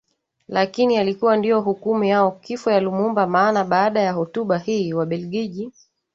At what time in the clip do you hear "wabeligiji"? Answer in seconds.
4.93-5.71